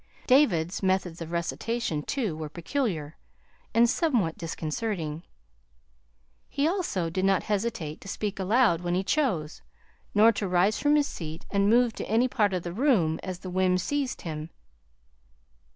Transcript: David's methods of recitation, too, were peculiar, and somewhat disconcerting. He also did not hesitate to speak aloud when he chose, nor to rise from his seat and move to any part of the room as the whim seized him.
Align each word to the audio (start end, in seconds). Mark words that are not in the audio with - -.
David's 0.25 0.81
methods 0.81 1.21
of 1.21 1.31
recitation, 1.31 2.01
too, 2.01 2.35
were 2.35 2.49
peculiar, 2.49 3.17
and 3.71 3.87
somewhat 3.87 4.35
disconcerting. 4.35 5.21
He 6.49 6.67
also 6.67 7.11
did 7.11 7.23
not 7.23 7.43
hesitate 7.43 8.01
to 8.01 8.07
speak 8.07 8.39
aloud 8.39 8.81
when 8.81 8.95
he 8.95 9.03
chose, 9.03 9.61
nor 10.15 10.31
to 10.31 10.47
rise 10.47 10.79
from 10.79 10.95
his 10.95 11.05
seat 11.05 11.45
and 11.51 11.69
move 11.69 11.93
to 11.93 12.09
any 12.09 12.27
part 12.27 12.51
of 12.51 12.63
the 12.63 12.73
room 12.73 13.19
as 13.21 13.37
the 13.41 13.51
whim 13.51 13.77
seized 13.77 14.21
him. 14.21 14.49